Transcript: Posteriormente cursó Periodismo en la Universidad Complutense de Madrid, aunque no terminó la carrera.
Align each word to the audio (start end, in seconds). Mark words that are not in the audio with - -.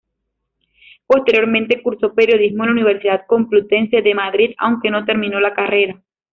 Posteriormente 1.05 1.79
cursó 1.83 2.15
Periodismo 2.15 2.63
en 2.63 2.69
la 2.69 2.73
Universidad 2.81 3.27
Complutense 3.27 4.01
de 4.01 4.15
Madrid, 4.15 4.55
aunque 4.57 4.89
no 4.89 5.05
terminó 5.05 5.39
la 5.39 5.53
carrera. 5.53 6.01